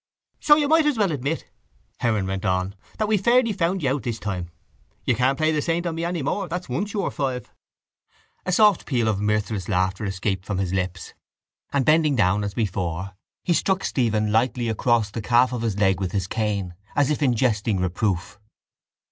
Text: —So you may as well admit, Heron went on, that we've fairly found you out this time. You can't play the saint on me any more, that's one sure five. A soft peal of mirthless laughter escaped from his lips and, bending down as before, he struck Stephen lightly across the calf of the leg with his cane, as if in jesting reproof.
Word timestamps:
—So 0.39 0.55
you 0.55 0.67
may 0.67 0.83
as 0.87 0.97
well 0.97 1.11
admit, 1.11 1.45
Heron 1.99 2.25
went 2.25 2.43
on, 2.43 2.73
that 2.97 3.07
we've 3.07 3.23
fairly 3.23 3.53
found 3.53 3.83
you 3.83 3.91
out 3.91 4.01
this 4.01 4.17
time. 4.17 4.49
You 5.05 5.13
can't 5.15 5.37
play 5.37 5.51
the 5.51 5.61
saint 5.61 5.85
on 5.85 5.93
me 5.93 6.03
any 6.03 6.23
more, 6.23 6.47
that's 6.47 6.67
one 6.67 6.87
sure 6.87 7.11
five. 7.11 7.53
A 8.43 8.51
soft 8.51 8.87
peal 8.87 9.07
of 9.07 9.21
mirthless 9.21 9.69
laughter 9.69 10.03
escaped 10.05 10.43
from 10.43 10.57
his 10.57 10.73
lips 10.73 11.13
and, 11.71 11.85
bending 11.85 12.15
down 12.15 12.43
as 12.43 12.55
before, 12.55 13.13
he 13.43 13.53
struck 13.53 13.83
Stephen 13.83 14.31
lightly 14.31 14.69
across 14.69 15.11
the 15.11 15.21
calf 15.21 15.53
of 15.53 15.61
the 15.61 15.69
leg 15.79 15.99
with 15.99 16.13
his 16.13 16.25
cane, 16.25 16.73
as 16.95 17.11
if 17.11 17.21
in 17.21 17.35
jesting 17.35 17.79
reproof. 17.79 18.39